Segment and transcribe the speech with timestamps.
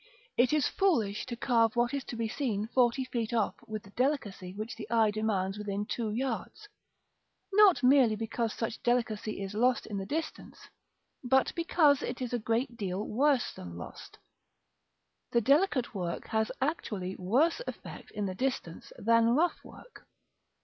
[0.35, 3.91] It is foolish to carve what is to be seen forty feet off with the
[3.91, 6.67] delicacy which the eye demands within two yards;
[7.53, 10.57] not merely because such delicacy is lost in the distance,
[11.23, 14.17] but because it is a great deal worse than lost:
[15.33, 20.07] the delicate work has actually worse effect in the distance than rough work.